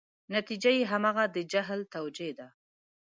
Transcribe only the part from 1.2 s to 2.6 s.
د جهل توجیه ده.